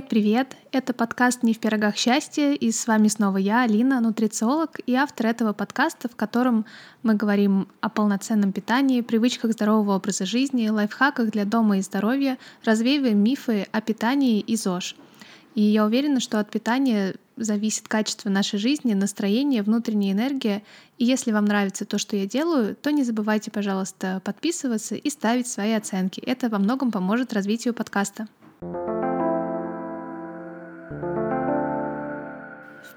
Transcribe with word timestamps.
Привет-привет! 0.00 0.56
Это 0.72 0.94
подкаст 0.94 1.42
«Не 1.42 1.52
в 1.52 1.58
пирогах 1.58 1.94
счастья» 1.94 2.54
и 2.54 2.72
с 2.72 2.86
вами 2.86 3.08
снова 3.08 3.36
я, 3.36 3.64
Алина, 3.64 4.00
нутрициолог 4.00 4.80
и 4.86 4.94
автор 4.94 5.26
этого 5.26 5.52
подкаста, 5.52 6.08
в 6.08 6.16
котором 6.16 6.64
мы 7.02 7.12
говорим 7.14 7.68
о 7.82 7.90
полноценном 7.90 8.52
питании, 8.52 9.02
привычках 9.02 9.52
здорового 9.52 9.96
образа 9.96 10.24
жизни, 10.24 10.66
лайфхаках 10.70 11.30
для 11.30 11.44
дома 11.44 11.76
и 11.76 11.82
здоровья, 11.82 12.38
развеиваем 12.64 13.22
мифы 13.22 13.66
о 13.72 13.82
питании 13.82 14.40
и 14.40 14.56
ЗОЖ. 14.56 14.96
И 15.54 15.60
я 15.60 15.84
уверена, 15.84 16.20
что 16.20 16.40
от 16.40 16.50
питания 16.50 17.16
зависит 17.36 17.86
качество 17.86 18.30
нашей 18.30 18.58
жизни, 18.58 18.94
настроение, 18.94 19.62
внутренняя 19.62 20.14
энергия. 20.14 20.62
И 20.96 21.04
если 21.04 21.30
вам 21.30 21.44
нравится 21.44 21.84
то, 21.84 21.98
что 21.98 22.16
я 22.16 22.26
делаю, 22.26 22.74
то 22.74 22.90
не 22.90 23.04
забывайте, 23.04 23.50
пожалуйста, 23.50 24.22
подписываться 24.24 24.94
и 24.94 25.10
ставить 25.10 25.46
свои 25.46 25.72
оценки. 25.72 26.20
Это 26.20 26.48
во 26.48 26.58
многом 26.58 26.90
поможет 26.90 27.34
развитию 27.34 27.74
подкаста. 27.74 28.28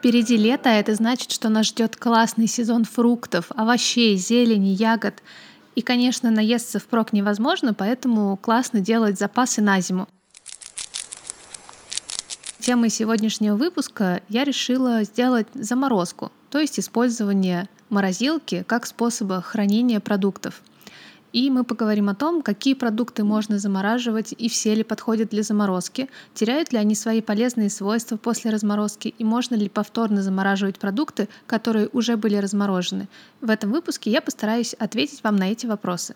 Впереди 0.04 0.36
лето, 0.36 0.70
а 0.70 0.74
это 0.74 0.96
значит, 0.96 1.32
что 1.32 1.48
нас 1.48 1.68
ждет 1.68 1.96
классный 1.96 2.48
сезон 2.48 2.84
фруктов, 2.84 3.46
овощей, 3.56 4.18
зелени, 4.18 4.70
ягод. 4.70 5.24
И, 5.76 5.82
конечно, 5.82 6.30
наесться 6.30 6.80
впрок 6.80 7.14
невозможно, 7.14 7.74
поэтому 7.74 8.36
классно 8.36 8.82
делать 8.82 9.18
запасы 9.18 9.62
на 9.62 9.80
зиму. 9.80 10.08
Темой 12.60 12.90
сегодняшнего 12.90 13.56
выпуска 13.56 14.22
я 14.28 14.44
решила 14.44 15.04
сделать 15.04 15.48
заморозку, 15.54 16.32
то 16.50 16.60
есть 16.60 16.80
использование 16.80 17.70
морозилки 17.90 18.64
как 18.68 18.86
способа 18.86 19.42
хранения 19.42 20.00
продуктов– 20.00 20.62
и 21.34 21.50
мы 21.50 21.64
поговорим 21.64 22.10
о 22.10 22.16
том, 22.16 22.42
какие 22.44 22.76
продукты 22.76 23.24
можно 23.24 23.58
замораживать 23.58 24.34
и 24.38 24.48
все 24.48 24.76
ли 24.76 24.84
подходят 24.84 25.32
для 25.32 25.42
заморозки, 25.42 26.10
теряют 26.34 26.72
ли 26.72 26.78
они 26.78 26.96
свои 26.96 27.22
полезные 27.22 27.70
свойства 27.72 28.18
после 28.18 28.52
разморозки 28.52 29.14
и 29.18 29.24
можно 29.24 29.56
ли 29.56 29.68
повторно 29.68 30.22
замораживать 30.22 30.78
продукты, 30.78 31.28
которые 31.48 31.90
уже 31.92 32.16
были 32.18 32.36
разморожены. 32.36 33.10
В 33.42 33.50
этом 33.50 33.72
выпуске 33.72 34.12
я 34.12 34.22
постараюсь 34.22 34.76
ответить 34.76 35.24
вам 35.24 35.36
на 35.36 35.52
эти 35.52 35.66
вопросы. 35.66 36.16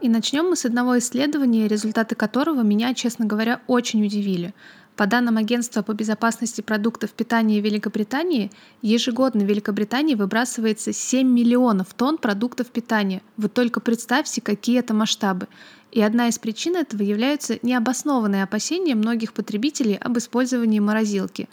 И 0.00 0.08
начнем 0.08 0.48
мы 0.48 0.56
с 0.56 0.64
одного 0.64 0.98
исследования, 0.98 1.68
результаты 1.68 2.14
которого 2.14 2.62
меня, 2.62 2.94
честно 2.94 3.26
говоря, 3.26 3.60
очень 3.66 4.02
удивили. 4.02 4.54
По 5.00 5.06
данным 5.06 5.38
Агентства 5.38 5.80
по 5.80 5.94
безопасности 5.94 6.60
продуктов 6.60 7.12
питания 7.12 7.62
Великобритании, 7.62 8.50
ежегодно 8.82 9.44
в 9.44 9.48
Великобритании 9.48 10.14
выбрасывается 10.14 10.92
7 10.92 11.26
миллионов 11.26 11.94
тонн 11.94 12.18
продуктов 12.18 12.66
питания. 12.66 13.22
Вы 13.38 13.48
только 13.48 13.80
представьте, 13.80 14.42
какие 14.42 14.78
это 14.78 14.92
масштабы. 14.92 15.48
И 15.90 16.02
одна 16.02 16.28
из 16.28 16.38
причин 16.38 16.76
этого 16.76 17.00
являются 17.00 17.58
необоснованные 17.62 18.42
опасения 18.42 18.94
многих 18.94 19.32
потребителей 19.32 19.96
об 19.96 20.18
использовании 20.18 20.80
морозилки. 20.80 21.48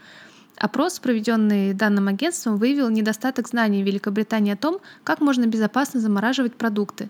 Опрос, 0.57 0.99
проведенный 0.99 1.71
данным 1.71 2.09
агентством, 2.09 2.57
выявил 2.57 2.89
недостаток 2.89 3.47
знаний 3.47 3.81
Великобритании 3.81 4.55
о 4.55 4.57
том, 4.57 4.79
как 5.05 5.21
можно 5.21 5.45
безопасно 5.45 6.01
замораживать 6.01 6.55
продукты. 6.55 7.09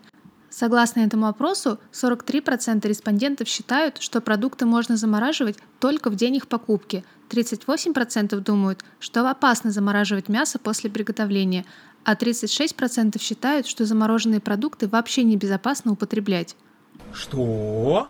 Согласно 0.59 1.01
этому 1.01 1.27
опросу, 1.27 1.79
43% 1.91 2.87
респондентов 2.87 3.47
считают, 3.47 4.01
что 4.01 4.21
продукты 4.21 4.65
можно 4.65 4.97
замораживать 4.97 5.59
только 5.79 6.09
в 6.09 6.15
день 6.15 6.37
их 6.37 6.47
покупки. 6.47 7.05
38% 7.29 8.39
думают, 8.39 8.83
что 8.99 9.29
опасно 9.29 9.69
замораживать 9.69 10.29
мясо 10.29 10.57
после 10.57 10.89
приготовления, 10.89 11.63
а 12.03 12.15
36% 12.15 13.21
считают, 13.21 13.67
что 13.67 13.85
замороженные 13.85 14.39
продукты 14.39 14.87
вообще 14.87 15.21
небезопасно 15.21 15.91
употреблять. 15.91 16.55
Что? 17.13 18.09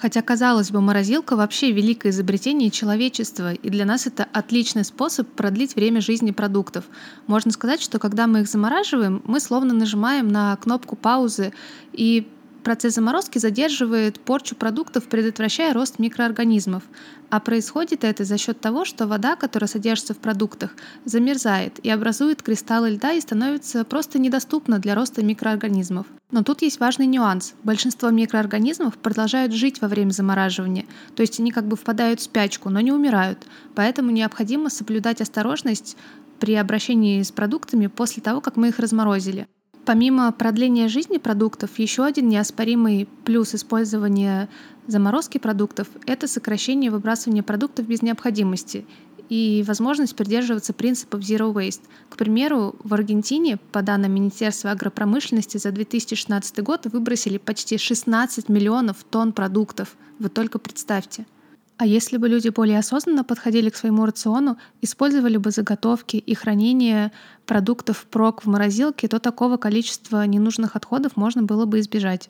Хотя, 0.00 0.22
казалось 0.22 0.70
бы, 0.70 0.80
морозилка 0.80 1.36
вообще 1.36 1.72
великое 1.72 2.08
изобретение 2.08 2.70
человечества, 2.70 3.52
и 3.52 3.68
для 3.68 3.84
нас 3.84 4.06
это 4.06 4.26
отличный 4.32 4.84
способ 4.84 5.28
продлить 5.28 5.74
время 5.76 6.00
жизни 6.00 6.30
продуктов. 6.30 6.84
Можно 7.26 7.50
сказать, 7.50 7.82
что 7.82 7.98
когда 7.98 8.26
мы 8.26 8.40
их 8.40 8.48
замораживаем, 8.48 9.20
мы 9.26 9.40
словно 9.40 9.74
нажимаем 9.74 10.28
на 10.28 10.56
кнопку 10.56 10.96
паузы, 10.96 11.52
и 11.92 12.26
Процесс 12.62 12.94
заморозки 12.94 13.38
задерживает 13.38 14.20
порчу 14.20 14.54
продуктов, 14.54 15.04
предотвращая 15.08 15.72
рост 15.72 15.98
микроорганизмов. 15.98 16.82
А 17.30 17.40
происходит 17.40 18.04
это 18.04 18.24
за 18.24 18.36
счет 18.36 18.60
того, 18.60 18.84
что 18.84 19.06
вода, 19.06 19.36
которая 19.36 19.68
содержится 19.68 20.12
в 20.12 20.18
продуктах, 20.18 20.72
замерзает 21.06 21.78
и 21.82 21.88
образует 21.88 22.42
кристаллы 22.42 22.90
льда 22.90 23.12
и 23.12 23.20
становится 23.20 23.84
просто 23.84 24.18
недоступна 24.18 24.78
для 24.78 24.94
роста 24.94 25.24
микроорганизмов. 25.24 26.06
Но 26.30 26.42
тут 26.42 26.60
есть 26.60 26.80
важный 26.80 27.06
нюанс. 27.06 27.54
Большинство 27.62 28.10
микроорганизмов 28.10 28.98
продолжают 28.98 29.52
жить 29.52 29.80
во 29.80 29.88
время 29.88 30.10
замораживания, 30.10 30.84
то 31.16 31.22
есть 31.22 31.40
они 31.40 31.52
как 31.52 31.66
бы 31.66 31.76
впадают 31.76 32.20
в 32.20 32.24
спячку, 32.24 32.68
но 32.68 32.80
не 32.80 32.92
умирают. 32.92 33.46
Поэтому 33.74 34.10
необходимо 34.10 34.68
соблюдать 34.68 35.20
осторожность 35.20 35.96
при 36.40 36.54
обращении 36.54 37.22
с 37.22 37.32
продуктами 37.32 37.86
после 37.86 38.22
того, 38.22 38.40
как 38.40 38.56
мы 38.56 38.68
их 38.68 38.78
разморозили. 38.78 39.46
Помимо 39.86 40.30
продления 40.32 40.88
жизни 40.88 41.18
продуктов, 41.18 41.78
еще 41.78 42.04
один 42.04 42.28
неоспоримый 42.28 43.08
плюс 43.24 43.54
использования 43.54 44.48
заморозки 44.86 45.38
продуктов— 45.38 45.88
это 46.06 46.28
сокращение 46.28 46.90
выбрасывания 46.90 47.42
продуктов 47.42 47.86
без 47.86 48.02
необходимости 48.02 48.86
и 49.30 49.64
возможность 49.66 50.16
придерживаться 50.16 50.72
принципов 50.72 51.20
Zero 51.20 51.52
Waste. 51.54 51.82
К 52.10 52.16
примеру, 52.16 52.74
в 52.82 52.92
Аргентине, 52.92 53.58
по 53.72 53.80
данным 53.80 54.12
Министерства 54.12 54.72
агропромышленности, 54.72 55.56
за 55.56 55.70
2016 55.70 56.62
год 56.62 56.86
выбросили 56.86 57.38
почти 57.38 57.78
16 57.78 58.48
миллионов 58.48 59.04
тонн 59.08 59.32
продуктов. 59.32 59.96
Вы 60.18 60.28
только 60.28 60.58
представьте. 60.58 61.26
А 61.80 61.86
если 61.86 62.18
бы 62.18 62.28
люди 62.28 62.50
более 62.50 62.78
осознанно 62.78 63.24
подходили 63.24 63.70
к 63.70 63.74
своему 63.74 64.04
рациону, 64.04 64.58
использовали 64.82 65.38
бы 65.38 65.50
заготовки 65.50 66.18
и 66.18 66.34
хранение 66.34 67.10
продуктов 67.46 68.04
прок 68.10 68.44
в 68.44 68.48
морозилке, 68.48 69.08
то 69.08 69.18
такого 69.18 69.56
количества 69.56 70.26
ненужных 70.26 70.76
отходов 70.76 71.16
можно 71.16 71.42
было 71.42 71.64
бы 71.64 71.80
избежать. 71.80 72.28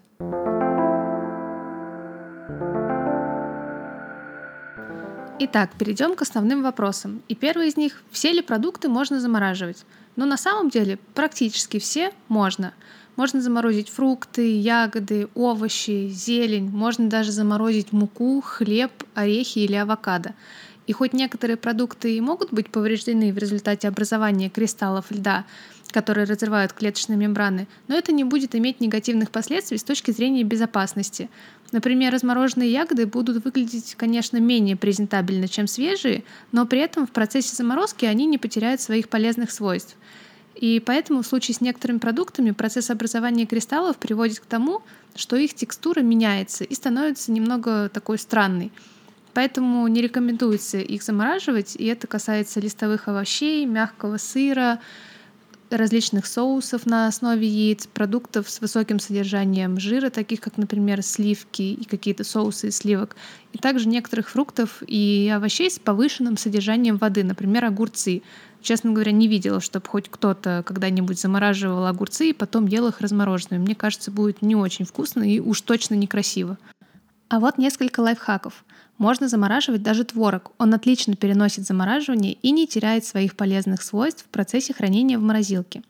Итак, 5.40 5.70
перейдем 5.76 6.14
к 6.14 6.22
основным 6.22 6.62
вопросам. 6.62 7.20
И 7.26 7.34
первый 7.34 7.70
из 7.70 7.76
них— 7.76 8.04
все 8.12 8.30
ли 8.30 8.42
продукты 8.42 8.88
можно 8.88 9.18
замораживать? 9.18 9.84
Но 10.14 10.26
на 10.26 10.36
самом 10.36 10.70
деле 10.70 10.96
практически 11.14 11.80
все 11.80 12.12
можно— 12.28 12.72
можно 13.16 13.41
заморозить 13.41 13.88
фрукты, 13.88 14.59
ягоды, 14.59 15.28
овощи, 15.34 16.09
зелень. 16.09 16.71
Можно 16.71 17.09
даже 17.09 17.32
заморозить 17.32 17.93
муку, 17.93 18.41
хлеб, 18.41 18.93
орехи 19.15 19.60
или 19.60 19.75
авокадо. 19.75 20.34
И 20.87 20.93
хоть 20.93 21.12
некоторые 21.12 21.56
продукты 21.56 22.16
и 22.16 22.21
могут 22.21 22.53
быть 22.53 22.71
повреждены 22.71 23.32
в 23.32 23.38
результате 23.38 23.87
образования 23.87 24.50
кристаллов 24.50 25.10
льда, 25.10 25.44
которые 25.93 26.25
разрывают 26.25 26.72
клеточные 26.72 27.16
мембраны, 27.16 27.69
но 27.88 27.97
это 27.97 28.12
не 28.12 28.25
будет 28.25 28.54
иметь 28.54 28.81
негативных 28.81 29.31
последствий 29.31 29.78
с 29.78 29.84
точки 29.84 30.10
зрения 30.10 30.44
безопасности. 30.44 31.28
Например, 31.72 32.12
размороженные 32.12 32.72
ягоды 32.72 33.06
будут 33.06 33.44
выглядеть, 33.44 33.94
конечно, 33.97 34.38
менее 34.38 34.77
презентабельно, 34.77 35.48
чем 35.48 35.66
свежие, 35.66 36.25
но 36.53 36.66
при 36.66 36.81
этом 36.81 37.06
в 37.06 37.10
процессе 37.10 37.54
заморозки 37.54 38.04
они 38.04 38.27
не 38.27 38.38
потеряют 38.38 38.81
своих 38.81 39.09
полезных 39.09 39.50
свойств. 39.50 39.97
И 40.60 40.78
поэтому 40.78 41.22
в 41.22 41.26
случае 41.26 41.54
с 41.54 41.62
некоторыми 41.62 41.98
продуктами 41.98 42.50
процесс 42.50 42.91
образования 42.91 43.47
кристаллов 43.47 43.97
приводит 43.97 44.41
к 44.41 44.44
тому, 44.44 44.82
что 45.15 45.37
их 45.37 45.54
текстура 45.54 46.00
меняется 46.00 46.65
и 46.65 46.75
становится 46.75 47.32
немного 47.32 47.88
такой 47.88 48.19
странной. 48.19 48.71
Поэтому 49.32 49.87
не 49.88 50.03
рекомендуется 50.03 50.78
их 50.78 51.03
замораживать, 51.03 51.76
и 51.76 51.87
это 51.87 52.06
касается 52.06 52.60
листовых 52.60 53.09
овощей, 53.09 53.65
мягкого 53.65 54.18
сыра, 54.18 54.80
различных 55.70 56.26
соусов 56.26 56.86
на 56.86 57.06
основе 57.06 57.46
яиц, 57.46 57.86
продуктов 57.86 58.50
с 58.50 58.60
высоким 58.60 58.98
содержанием 58.98 59.78
жира, 59.78 60.10
таких 60.10 60.40
как, 60.40 60.56
например, 60.56 61.02
сливки 61.02 61.62
и 61.62 61.84
какие-то 61.84 62.24
соусы 62.24 62.68
из 62.68 62.78
сливок, 62.78 63.16
и 63.52 63.58
также 63.58 63.88
некоторых 63.88 64.30
фруктов 64.30 64.82
и 64.86 65.32
овощей 65.34 65.70
с 65.70 65.78
повышенным 65.78 66.36
содержанием 66.36 66.96
воды, 66.96 67.24
например, 67.24 67.64
огурцы. 67.64 68.22
Честно 68.62 68.92
говоря, 68.92 69.12
не 69.12 69.26
видела, 69.26 69.60
чтобы 69.60 69.88
хоть 69.88 70.08
кто-то 70.10 70.62
когда-нибудь 70.66 71.18
замораживал 71.18 71.86
огурцы 71.86 72.30
и 72.30 72.34
потом 72.34 72.66
ел 72.66 72.86
их 72.88 73.00
размороженными. 73.00 73.62
Мне 73.62 73.74
кажется, 73.74 74.10
будет 74.10 74.42
не 74.42 74.54
очень 74.54 74.84
вкусно 74.84 75.22
и 75.22 75.40
уж 75.40 75.62
точно 75.62 75.94
некрасиво. 75.94 76.58
А 77.30 77.38
вот 77.38 77.59
несколько 77.59 78.00
лайфхаков. 78.00 78.65
Можно 78.98 79.28
замораживать 79.28 79.84
даже 79.84 80.03
творог. 80.03 80.50
Он 80.59 80.74
отлично 80.74 81.15
переносит 81.15 81.65
замораживание 81.65 82.32
и 82.32 82.50
не 82.50 82.66
теряет 82.66 83.04
своих 83.04 83.36
полезных 83.36 83.82
свойств 83.82 84.24
в 84.24 84.28
процессе 84.28 84.74
хранения 84.74 85.16
в 85.16 85.22
морозилке. 85.22 85.84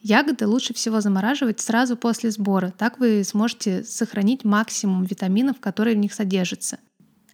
Ягоды 0.00 0.46
лучше 0.46 0.74
всего 0.74 1.00
замораживать 1.00 1.58
сразу 1.58 1.96
после 1.96 2.30
сбора. 2.30 2.72
Так 2.78 3.00
вы 3.00 3.24
сможете 3.24 3.82
сохранить 3.82 4.44
максимум 4.44 5.02
витаминов, 5.02 5.58
которые 5.58 5.96
в 5.96 5.98
них 5.98 6.14
содержатся. 6.14 6.78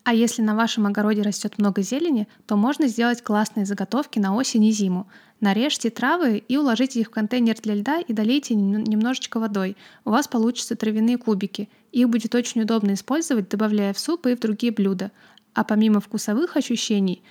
А 0.05 0.15
если 0.15 0.43
на 0.43 0.57
вашем 0.57 0.87
огороде 0.87 1.23
растет 1.23 1.59
много 1.59 1.83
зелени, 1.83 2.27
то 2.47 2.57
можно 2.57 2.89
сделать 2.89 3.23
классные 3.23 3.67
заготовки 3.67 4.19
на 4.19 4.35
осень 4.35 4.65
и 4.65 4.73
зиму. 4.73 5.07
Нарежьте 5.41 5.91
травы 5.91 6.39
и 6.39 6.57
уложите 6.57 7.01
их 7.01 7.09
в 7.09 7.11
контейнер 7.11 7.55
для 7.61 7.75
льда 7.75 8.01
и 8.01 8.13
долейте 8.13 8.55
немножечко 8.55 9.39
водой. 9.39 9.77
У 10.05 10.11
вас 10.11 10.27
получатся 10.27 10.75
травяные 10.75 11.19
кубики. 11.19 11.69
Их 11.93 12.09
будет 12.09 12.35
очень 12.35 12.63
удобно 12.63 12.95
использовать, 12.95 13.49
добавляя 13.49 13.93
в 13.93 13.99
суп 13.99 14.27
и 14.27 14.35
в 14.35 14.41
другие 14.41 14.73
блюда. 14.73 15.13
А 15.55 15.63
помимо 15.63 16.01
вкусовых 16.01 16.57
ощущений, 16.57 17.23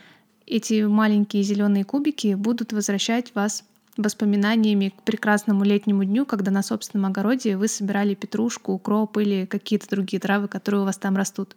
эти 0.48 0.84
маленькие 0.84 1.44
зеленые 1.44 1.84
кубики 1.84 2.36
будут 2.36 2.72
возвращать 2.72 3.36
вас 3.36 3.66
воспоминаниями 3.98 4.94
к 4.98 5.04
прекрасному 5.04 5.66
летнему 5.66 6.06
дню, 6.06 6.26
когда 6.26 6.52
на 6.52 6.64
собственном 6.64 7.08
огороде 7.08 7.58
вы 7.58 7.68
собирали 7.68 8.16
петрушку, 8.16 8.72
укроп 8.72 9.18
или 9.18 9.46
какие-то 9.46 9.90
другие 9.90 10.22
травы, 10.22 10.48
которые 10.48 10.82
у 10.82 10.86
вас 10.86 10.98
там 10.98 11.18
растут. 11.18 11.56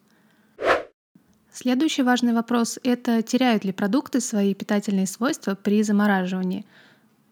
Следующий 1.57 2.03
важный 2.03 2.33
вопрос— 2.33 2.81
это 2.83 3.23
теряют 3.23 3.65
ли 3.65 3.71
продукты 3.71 4.21
свои 4.21 4.55
питательные 4.55 5.07
свойства 5.07 5.55
при 5.55 5.85
замораживании. 5.85 6.67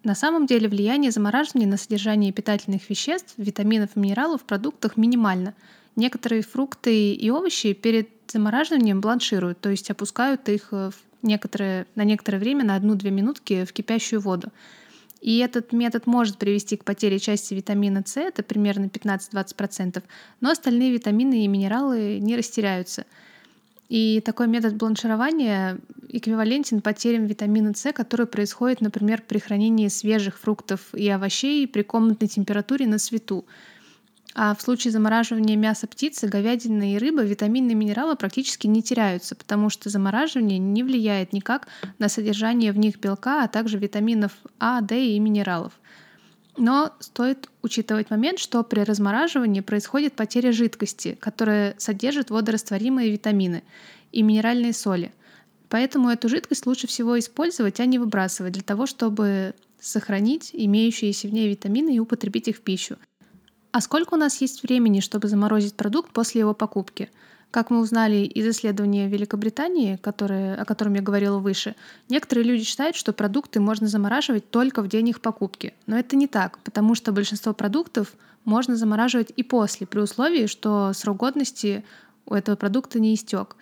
На 0.05 0.15
самом 0.15 0.47
деле 0.47 0.69
влияние 0.69 1.11
замораживания 1.11 1.67
на 1.67 1.77
содержание 1.77 2.33
питательных 2.33 2.89
веществ, 2.89 3.35
витаминов 3.37 3.97
и 3.97 3.99
минералов 3.99 4.43
в 4.43 4.45
продуктах 4.45 4.97
минимально. 4.97 5.55
Некоторые 5.97 6.43
фрукты 6.43 7.15
и 7.15 7.31
овощи 7.31 7.73
перед 7.73 8.11
замораживанием 8.29 9.01
бланшируют, 9.01 9.61
то 9.61 9.71
есть 9.71 9.91
опускают 9.91 10.49
их 10.49 10.71
в 10.71 10.93
некоторое, 11.23 11.89
на 11.97 12.05
некоторое 12.05 12.39
время, 12.39 12.65
на 12.65 12.77
одну-две 12.77 13.11
минутки 13.11 13.65
в 13.65 13.73
кипящую 13.73 14.21
воду. 14.21 14.53
И 15.21 15.39
этот 15.39 15.73
метод 15.73 16.07
может 16.07 16.39
привести 16.39 16.77
к 16.77 16.85
потере 16.85 17.19
части 17.19 17.55
витамина 17.55 18.05
С, 18.07 18.19
это 18.19 18.45
примерно 18.45 18.85
15-20%, 18.85 20.01
но 20.41 20.51
остальные 20.53 20.93
витамины 20.93 21.45
и 21.45 21.49
минералы 21.49 22.21
не 22.21 22.37
растеряются— 22.37 23.05
и 23.93 24.23
такой 24.23 24.49
метод 24.49 24.77
бланширования 24.77 25.79
эквивалентен 26.09 26.81
потерям 26.81 27.27
витамина 27.27 27.75
С, 27.75 27.93
который 27.93 28.25
происходит, 28.25 28.81
например, 28.81 29.23
при 29.29 29.39
хранении 29.39 29.89
свежих 29.89 30.39
фруктов 30.39 30.95
и 30.95 31.07
овощей 31.11 31.69
при 31.69 31.83
комнатной 31.83 32.27
температуре 32.27 32.87
на 32.87 32.97
свету. 32.97 33.45
А 34.35 34.55
в 34.55 34.63
случае 34.63 34.93
замораживания 34.93 35.57
мяса 35.57 35.87
птицы, 35.87 36.27
говядины 36.27 36.95
и 36.95 36.99
рыбы 36.99 37.27
витамины 37.27 37.73
и 37.73 37.75
минералы 37.75 38.17
практически 38.17 38.67
не 38.67 38.83
теряются, 38.83 39.35
потому 39.35 39.69
что 39.69 39.91
замораживание 39.91 40.57
не 40.57 40.83
влияет 40.83 41.35
никак 41.35 41.69
на 41.99 42.09
содержание 42.09 42.73
в 42.73 42.79
них 42.79 42.99
белка, 42.99 43.45
а 43.45 43.49
также 43.49 43.77
витаминов 43.77 44.33
А, 44.59 44.81
D 44.81 45.09
и 45.09 45.19
минералов. 45.19 45.75
Но 46.57 46.93
стоит 47.01 47.49
учитывать 47.63 48.11
момент, 48.11 48.39
что 48.39 48.63
при 48.63 48.81
размораживании 48.81 49.61
происходит 49.61 50.13
потеря 50.15 50.53
жидкости, 50.53 51.17
которая 51.21 51.75
содержит 51.79 52.31
водорастворимые 52.31 53.11
витамины 53.11 53.63
и 54.13 54.23
минеральные 54.23 54.75
соли. 54.75 55.13
Поэтому 55.71 56.11
эту 56.11 56.29
жидкость 56.29 56.67
лучше 56.67 56.87
всего 56.87 57.19
использовать, 57.19 57.81
а 57.81 57.87
не 57.87 57.99
выбрасывать, 57.99 58.53
для 58.53 58.63
того, 58.63 58.85
чтобы 58.85 59.55
сохранить 59.81 60.51
имеющиеся 60.53 61.29
в 61.29 61.33
ней 61.33 61.49
витамины 61.49 61.97
и 61.97 61.99
употребить 61.99 62.49
их 62.49 62.57
в 62.59 62.61
пищу. 62.61 62.99
А 63.73 63.81
сколько 63.81 64.15
у 64.15 64.19
нас 64.19 64.39
есть 64.43 64.63
времени, 64.63 65.01
чтобы 65.01 65.29
заморозить 65.29 65.75
продукт 65.75 66.13
после 66.13 66.41
его 66.41 66.53
покупки? 66.53 67.11
Как 67.53 67.69
мы 67.69 67.81
узнали 67.81 68.25
из 68.25 68.49
исследования 68.49 69.09
Великобритании, 69.09 69.97
которое, 69.97 70.55
о 70.55 70.65
котором 70.65 70.95
я 70.95 71.03
говорила 71.03 71.37
выше, 71.39 71.77
некоторые 72.09 72.47
люди 72.47 72.65
считают, 72.65 72.97
что 72.97 73.13
продукты 73.13 73.61
можно 73.61 73.89
замораживать 73.89 74.51
только 74.51 74.81
в 74.81 74.89
день 74.89 75.11
их 75.11 75.21
покупки. 75.21 75.75
Но 75.87 75.99
это 75.99 76.17
не 76.17 76.27
так, 76.27 76.59
потому 76.61 76.95
что 76.95 77.13
большинство 77.13 77.53
продуктов 77.53 78.15
можно 78.47 78.75
замораживать 78.75 79.35
и 79.37 79.43
после, 79.43 79.87
при 79.87 80.01
условии, 80.01 80.47
что 80.47 80.95
срок 80.95 81.19
годности 81.19 81.85
у 82.25 82.33
этого 82.33 82.57
продукта 82.57 82.99
не 82.99 83.15
истек. 83.15 83.55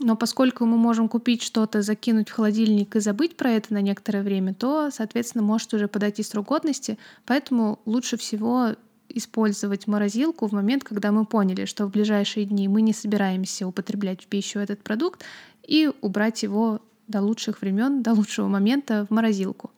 Но 0.00 0.16
поскольку 0.16 0.66
мы 0.66 0.76
можем 0.76 1.08
купить 1.08 1.42
что-то, 1.42 1.82
закинуть 1.82 2.30
в 2.30 2.32
холодильник 2.32 2.96
и 2.96 3.00
забыть 3.00 3.36
про 3.36 3.52
это 3.52 3.72
на 3.72 3.80
некоторое 3.80 4.24
время, 4.24 4.52
то, 4.52 4.90
соответственно, 4.90 5.44
может 5.44 5.72
уже 5.72 5.86
подойти 5.86 6.24
срок 6.24 6.48
годности. 6.48 6.98
Поэтому 7.24 7.78
лучше 7.84 8.16
всего 8.16 8.74
использовать 9.18 9.86
морозилку 9.86 10.46
в 10.46 10.52
момент, 10.52 10.84
когда 10.84 11.12
мы 11.12 11.26
поняли, 11.26 11.66
что 11.66 11.86
в 11.86 11.90
ближайшие 11.90 12.46
дни 12.46 12.68
мы 12.68 12.82
не 12.82 12.92
собираемся 12.92 13.66
употреблять 13.66 14.22
в 14.22 14.26
пищу 14.26 14.58
этот 14.58 14.82
продукт, 14.82 15.24
и 15.62 15.90
убрать 16.00 16.42
его 16.42 16.80
до 17.08 17.20
лучших 17.20 17.60
времен, 17.60 18.02
до 18.02 18.14
лучшего 18.14 18.48
момента 18.48 19.06
в 19.08 19.12
морозилку. 19.12 19.70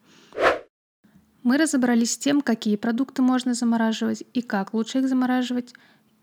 Мы 1.42 1.56
разобрались 1.56 2.12
с 2.12 2.19
тем, 2.19 2.42
какие 2.42 2.76
продукты 2.76 3.22
можно 3.22 3.54
замораживать 3.54 4.22
и 4.32 4.42
как 4.42 4.75
лучше 4.75 4.98
их 4.98 5.08
замораживать. 5.08 5.75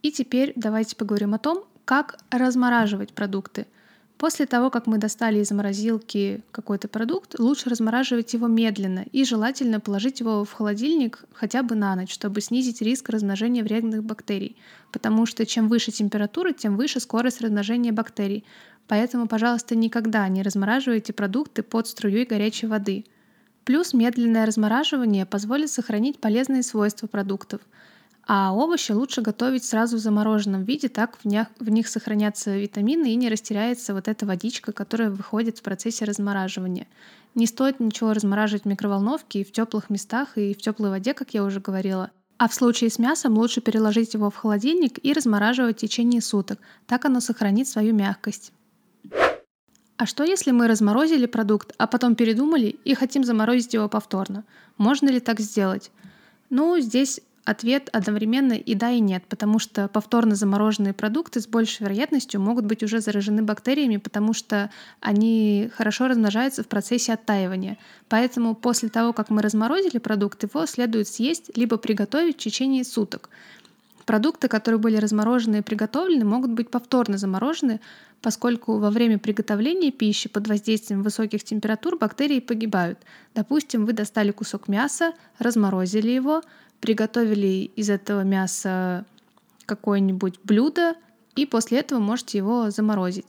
И 0.03 0.11
теперь 0.11 0.53
давайте 0.55 0.95
поговорим 0.95 1.33
о 1.33 1.39
том, 1.39 1.65
как 1.85 2.19
размораживать 2.31 3.13
продукты– 3.13 3.65
После 4.17 4.47
того, 4.47 4.71
как 4.71 4.87
мы 4.87 4.97
достали 4.97 5.39
из 5.39 5.51
морозилки 5.51 6.41
какой-то 6.51 6.87
продукт, 6.87 7.39
лучше 7.39 7.69
размораживать 7.69 8.33
его 8.33 8.47
медленно 8.47 9.05
и 9.11 9.23
желательно 9.23 9.79
положить 9.79 10.21
его 10.21 10.43
в 10.43 10.51
холодильник 10.53 11.23
хотя 11.33 11.61
бы 11.61 11.75
на 11.75 11.95
ночь, 11.95 12.11
чтобы 12.11 12.41
снизить 12.41 12.81
риск 12.81 13.09
размножения 13.09 13.63
вредных 13.63 14.03
бактерий. 14.03 14.57
Потому 14.91 15.27
что 15.27 15.45
чем 15.45 15.67
выше 15.67 15.91
температура, 15.91 16.51
тем 16.51 16.77
выше 16.77 16.99
скорость 16.99 17.41
размножения 17.41 17.91
бактерий. 17.91 18.43
Поэтому, 18.87 19.27
пожалуйста, 19.27 19.75
никогда 19.75 20.27
не 20.29 20.41
размораживайте 20.41 21.13
продукты 21.13 21.61
под 21.61 21.87
струей 21.87 22.25
горячей 22.25 22.65
воды. 22.65 23.05
Плюс 23.65 23.93
медленное 23.93 24.47
размораживание 24.47 25.27
позволит 25.27 25.69
сохранить 25.69 26.19
полезные 26.19 26.63
свойства 26.63 27.05
продуктов– 27.05 27.61
а 28.29 28.51
овощи 28.53 28.91
лучше 28.91 29.21
готовить 29.21 29.63
сразу 29.63 29.95
в 29.95 30.01
замороженном 30.01 30.63
виде, 30.63 30.89
так 30.89 31.17
в 31.17 31.25
них, 31.25 31.47
в 31.59 31.69
них 31.69 31.87
сохранятся 31.87 32.57
витамины 32.57 33.13
и 33.13 33.15
не 33.15 33.29
растеряется 33.29 33.93
вот 33.93 34.09
эта 34.09 34.25
водичка, 34.25 34.73
которая 34.73 35.09
выходит 35.09 35.57
в 35.57 35.61
процессе 35.61 36.03
размораживания. 36.03 36.87
Не 37.35 37.45
стоит 37.45 37.79
ничего 37.79 38.11
размораживать 38.11 38.63
в 38.63 38.67
микроволновке 38.67 39.41
и 39.41 39.43
в 39.45 39.53
теплых 39.53 39.89
местах 39.89 40.37
и 40.37 40.53
в 40.53 40.57
теплой 40.57 40.89
воде, 40.89 41.13
как 41.13 41.33
я 41.33 41.45
уже 41.45 41.61
говорила. 41.61 42.11
А 42.37 42.49
в 42.49 42.53
случае 42.53 42.89
с 42.89 42.99
мясом 42.99 43.37
лучше 43.37 43.61
переложить 43.61 44.13
его 44.13 44.29
в 44.29 44.35
холодильник 44.35 45.03
и 45.03 45.13
размораживать 45.13 45.77
в 45.77 45.79
течение 45.79 46.21
суток. 46.21 46.59
Так 46.85 47.05
оно 47.05 47.21
сохранит 47.21 47.69
свою 47.69 47.95
мягкость. 47.95 48.51
А 49.95 50.05
что 50.05 50.25
если 50.25 50.51
мы 50.51 50.67
разморозили 50.67 51.27
продукт, 51.27 51.73
а 51.77 51.87
потом 51.87 52.15
передумали 52.15 52.77
и 52.83 52.93
хотим 52.93 53.23
заморозить 53.23 53.73
его 53.73 53.87
повторно? 53.87 54.43
Можно 54.77 55.09
ли 55.09 55.21
так 55.21 55.39
сделать? 55.39 55.91
Ну, 56.49 56.77
здесь 56.79 57.21
Ответ 57.47 57.87
одновременно 57.93 58.51
и 58.51 58.75
да, 58.75 58.91
и 58.91 58.99
нет, 58.99 59.23
потому 59.29 59.57
что 59.57 59.87
повторно 59.87 60.35
замороженные 60.35 60.91
продукты 60.91 61.39
с 61.39 61.47
большей 61.47 61.83
вероятностью 61.83 62.41
могут 62.41 62.65
быть 62.65 62.83
уже 62.83 62.99
заражены 62.99 63.41
бактериями, 63.41 63.95
потому 63.95 64.33
что 64.33 64.69
они 64.99 65.71
хорошо 65.73 66.09
размножаются 66.09 66.63
в 66.63 66.67
процессе 66.67 67.13
оттаивания. 67.13 67.77
Поэтому 68.09 68.53
после 68.53 68.89
того, 68.89 69.13
как 69.13 69.29
мы 69.29 69.41
разморозили 69.41 69.97
продукт, 69.97 70.43
его 70.43 70.65
следует 70.65 71.07
съесть 71.07 71.55
либо 71.55 71.77
приготовить 71.77 72.35
в 72.35 72.39
течение 72.39 72.83
суток. 72.83 73.29
Продукты, 74.05 74.49
которые 74.49 74.79
были 74.79 74.97
разморожены 74.97 75.59
и 75.59 75.61
приготовлены, 75.61 76.25
могут 76.25 76.51
быть 76.51 76.69
повторно 76.69 77.17
заморожены, 77.17 77.79
поскольку 78.21 78.77
во 78.77 78.89
время 78.89 79.19
приготовления 79.19 79.91
пищи 79.91 80.27
под 80.27 80.49
воздействием 80.49 81.01
высоких 81.01 81.45
температур 81.45 81.97
бактерии 81.97 82.41
погибают. 82.41 82.99
Допустим, 83.35 83.85
вы 83.85 83.93
достали 83.93 84.31
кусок 84.31 84.67
мяса, 84.67 85.13
разморозили 85.39 86.09
его, 86.09 86.41
приготовили 86.81 87.71
из 87.75 87.89
этого 87.89 88.21
мяса 88.21 89.05
какое-нибудь 89.65 90.39
блюдо, 90.43 90.95
и 91.35 91.45
после 91.45 91.79
этого 91.79 91.99
можете 91.99 92.37
его 92.37 92.69
заморозить. 92.69 93.25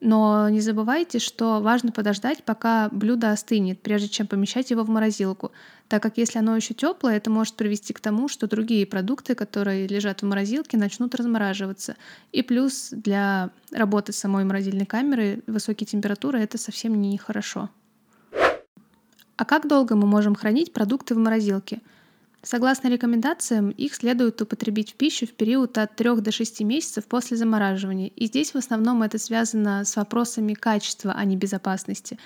Но 0.00 0.48
не 0.48 0.60
забывайте, 0.60 1.18
что 1.18 1.60
важно 1.60 1.90
подождать, 1.90 2.44
пока 2.44 2.88
блюдо 2.92 3.32
остынет, 3.32 3.80
прежде 3.80 4.08
чем 4.08 4.28
помещать 4.28 4.70
его 4.70 4.84
в 4.84 4.88
морозилку, 4.88 5.50
так 5.88 6.02
как 6.02 6.18
если 6.18 6.38
оно 6.38 6.54
еще 6.54 6.72
теплое, 6.72 7.16
это 7.16 7.30
может 7.30 7.54
привести 7.54 7.92
к 7.92 7.98
тому, 7.98 8.28
что 8.28 8.46
другие 8.46 8.86
продукты, 8.86 9.34
которые 9.34 9.88
лежат 9.88 10.22
в 10.22 10.26
морозилке, 10.26 10.76
начнут 10.76 11.16
размораживаться. 11.16 11.96
И 12.30 12.42
плюс 12.42 12.90
для 12.92 13.50
работы 13.72 14.12
самой 14.12 14.44
морозильной 14.44 14.86
камеры 14.86 15.42
высокие 15.48 15.86
температуры 15.86 16.38
это 16.38 16.58
совсем 16.58 17.00
не 17.00 17.18
хорошо. 17.18 17.68
А 19.36 19.44
как 19.44 19.66
долго 19.66 19.96
мы 19.96 20.06
можем 20.06 20.36
хранить 20.36 20.72
продукты 20.72 21.14
в 21.14 21.18
морозилке? 21.18 21.80
Согласно 22.42 22.88
рекомендациям, 22.88 23.70
их 23.70 23.94
следует 23.94 24.40
употребить 24.40 24.92
в 24.92 24.94
пищу 24.94 25.26
в 25.26 25.32
период 25.32 25.76
от 25.76 25.96
3 25.96 26.20
до 26.20 26.30
6 26.30 26.60
месяцев 26.60 27.04
после 27.06 27.36
замораживания. 27.36 28.08
И 28.08 28.26
здесь 28.26 28.52
в 28.52 28.56
основном 28.56 29.02
это 29.02 29.18
связано 29.18 29.84
с 29.84 29.96
вопросами 29.96 30.54
качества, 30.54 31.12
а 31.16 31.24
не 31.24 31.36
безопасности. 31.36 32.18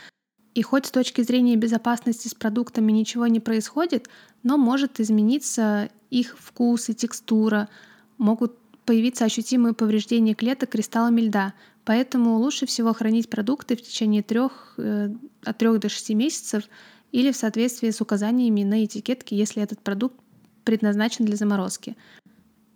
И 0.54 0.60
хоть 0.60 0.86
с 0.86 0.90
точки 0.90 1.22
зрения 1.22 1.56
безопасности 1.56 2.28
с 2.28 2.34
продуктами 2.34 2.92
ничего 2.92 3.26
не 3.26 3.40
происходит, 3.40 4.10
но 4.42 4.58
может 4.58 5.00
измениться 5.00 5.88
их 6.10 6.36
вкус 6.38 6.90
и 6.90 6.94
текстура, 6.94 7.70
могут 8.18 8.58
появиться 8.84 9.24
ощутимые 9.24 9.72
повреждения 9.72 10.34
клеток 10.34 10.70
кристаллами 10.70 11.22
льда. 11.22 11.54
Поэтому 11.84 12.36
лучше 12.36 12.66
всего 12.66 12.92
хранить 12.92 13.30
продукты 13.30 13.76
в 13.76 13.82
течение 13.82 14.22
трех, 14.22 14.74
э, 14.76 15.08
от 15.42 15.58
3 15.58 15.78
до 15.78 15.88
6 15.88 16.14
месяцев 16.14 16.64
или 17.12 17.30
в 17.30 17.36
соответствии 17.36 17.90
с 17.90 18.00
указаниями 18.00 18.64
на 18.64 18.84
этикетке, 18.84 19.36
если 19.36 19.62
этот 19.62 19.80
продукт 19.80 20.16
предназначен 20.64 21.24
для 21.24 21.36
заморозки. 21.36 21.96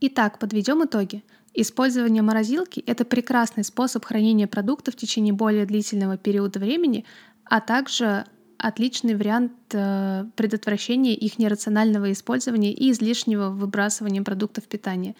Итак, 0.01 0.39
подведем 0.39 0.85
итоги. 0.85 1.25
Использование 1.55 2.23
морозилки– 2.23 2.81
это 2.87 3.07
прекрасный 3.07 3.65
способ 3.65 4.05
хранения 4.05 4.47
продуктов 4.47 4.95
в 4.95 4.99
течение 4.99 5.33
более 5.33 5.65
длительного 5.65 6.19
периода 6.19 6.59
времени, 6.59 7.07
а 7.45 7.61
также 7.61 8.27
отличный 8.59 9.15
вариант 9.15 9.53
э, 9.73 10.27
предотвращения 10.37 11.15
их 11.15 11.39
нерационального 11.39 12.13
использования 12.13 12.73
и 12.73 12.91
излишнего 12.91 13.49
выбрасывания 13.49 14.23
продуктов 14.23 14.65
питания. 14.65 15.15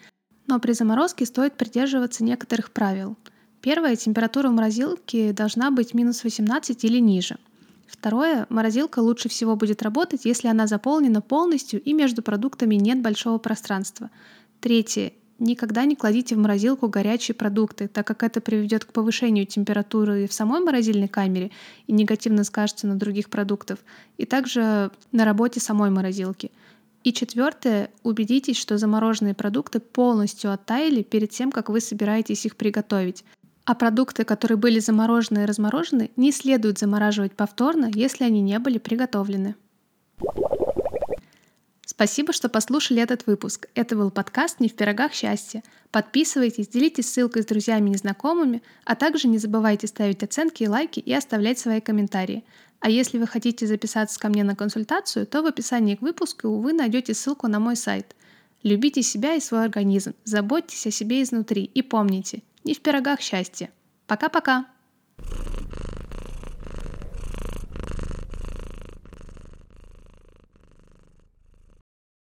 Но 0.45 0.59
при 0.59 0.73
заморозке 0.73 1.25
стоит 1.25 1.55
придерживаться 1.55 2.23
некоторых 2.23 2.71
правил. 2.71 3.17
Первое, 3.61 3.95
температура 3.95 4.49
морозилки 4.49 5.31
должна 5.31 5.71
быть 5.71 5.93
минус 5.93 6.23
18 6.23 6.83
или 6.83 6.99
ниже. 6.99 7.37
Второе, 7.87 8.45
морозилка 8.49 8.99
лучше 8.99 9.29
всего 9.29 9.55
будет 9.55 9.81
работать, 9.81 10.25
если 10.25 10.47
она 10.47 10.67
заполнена 10.67 11.21
полностью 11.21 11.81
и 11.81 11.93
между 11.93 12.21
продуктами 12.21 12.75
нет 12.75 13.01
большого 13.01 13.37
пространства. 13.37 14.09
Третье, 14.59 15.13
Никогда 15.39 15.85
не 15.85 15.95
кладите 15.95 16.33
в 16.33 16.39
морозилку 16.39 16.87
горячие 16.87 17.35
продукты, 17.35 17.87
так 17.87 18.07
как 18.07 18.23
это 18.23 18.41
приведет 18.41 18.85
к 18.85 18.91
повышению 18.91 19.45
температуры 19.45 20.27
в 20.27 20.33
самой 20.33 20.61
морозильной 20.61 21.07
камере 21.07 21.51
и 21.85 21.93
негативно 21.93 22.43
скажется 22.43 22.87
на 22.87 22.95
других 22.95 23.29
продуктах, 23.29 23.77
и 24.17 24.25
также 24.25 24.89
на 25.11 25.25
работе 25.25 25.59
самой 25.59 25.91
морозилки. 25.91 26.51
И 27.03 27.13
четвертое, 27.13 27.91
убедитесь, 28.01 28.57
что 28.57 28.79
замороженные 28.79 29.35
продукты 29.35 29.79
полностью 29.79 30.51
оттаяли 30.51 31.03
перед 31.03 31.29
тем, 31.29 31.51
как 31.51 31.69
вы 31.69 31.81
собираетесь 31.81 32.45
их 32.45 32.55
приготовить. 32.55 33.23
А 33.67 33.75
продукты, 33.75 34.23
которые 34.23 34.57
были 34.57 34.79
заморожены 34.79 35.39
и 35.39 35.45
разморожены, 35.45 36.09
не 36.15 36.31
следует 36.31 36.79
замораживать 36.79 37.33
повторно, 37.33 37.91
если 37.93 38.23
они 38.23 38.39
не 38.39 38.59
были 38.59 38.77
приготовлены. 38.77 39.55
Спасибо, 41.85 42.31
что 42.31 42.47
послушали 42.47 43.01
этот 43.01 43.27
выпуск. 43.27 43.67
Это 43.75 43.97
был 43.97 44.09
подкаст 44.09 44.61
«Не 44.61 44.69
в 44.69 44.73
пирогах 44.73 45.11
счастья». 45.11 45.63
Подписывайтесь, 45.91 46.69
делитесь 46.69 47.11
ссылкой 47.11 47.43
с 47.43 47.45
друзьями 47.45 47.89
и 47.89 47.91
незнакомыми, 47.91 48.63
а 48.85 48.95
также 48.95 49.27
не 49.27 49.37
забывайте 49.37 49.87
ставить 49.87 50.23
оценки 50.23 50.63
и 50.63 50.69
лайки 50.69 51.01
и 51.01 51.11
оставлять 51.13 51.59
свои 51.59 51.81
комментарии. 51.81 52.45
А 52.79 52.89
если 52.89 53.17
вы 53.17 53.27
хотите 53.27 53.67
записаться 53.67 54.17
ко 54.17 54.29
мне 54.29 54.45
на 54.45 54.55
консультацию, 54.55 55.27
то 55.27 55.41
в 55.41 55.45
описании 55.45 55.95
к 55.95 56.01
выпуску 56.01 56.61
вы 56.61 56.71
найдете 56.71 57.13
ссылку 57.13 57.49
на 57.49 57.59
мой 57.59 57.75
сайт. 57.75 58.15
Любите 58.63 59.01
себя 59.01 59.35
и 59.35 59.41
свой 59.41 59.65
организм, 59.65 60.13
заботьтесь 60.23 60.87
о 60.87 60.91
себе 60.91 61.21
изнутри 61.21 61.65
и 61.65 61.81
помните, 61.81 62.43
не 62.67 62.73
в 62.73 62.81
пирогах 62.81 63.21
счастья. 63.21 63.71
Пока-пока! 64.07 64.65